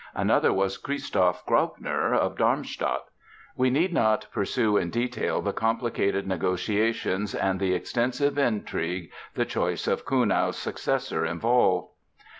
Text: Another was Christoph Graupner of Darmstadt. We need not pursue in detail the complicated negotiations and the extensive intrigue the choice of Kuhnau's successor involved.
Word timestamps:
Another 0.15 0.51
was 0.51 0.79
Christoph 0.79 1.45
Graupner 1.45 2.11
of 2.15 2.35
Darmstadt. 2.35 3.03
We 3.55 3.69
need 3.69 3.93
not 3.93 4.25
pursue 4.33 4.75
in 4.75 4.89
detail 4.89 5.43
the 5.43 5.53
complicated 5.53 6.25
negotiations 6.25 7.35
and 7.35 7.59
the 7.59 7.75
extensive 7.75 8.35
intrigue 8.35 9.11
the 9.35 9.45
choice 9.45 9.85
of 9.85 10.03
Kuhnau's 10.03 10.57
successor 10.57 11.23
involved. 11.23 11.89